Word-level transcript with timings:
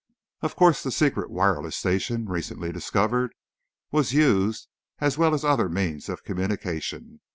Of 0.41 0.55
course, 0.55 0.81
the 0.81 0.89
secret 0.91 1.29
wireless 1.29 1.75
station, 1.77 2.25
recently 2.27 2.71
discovered, 2.71 3.35
was 3.91 4.13
used, 4.13 4.67
as 4.97 5.15
well 5.19 5.35
as 5.35 5.45
other 5.45 5.69
means 5.69 6.09
of 6.09 6.23
communication. 6.23 7.19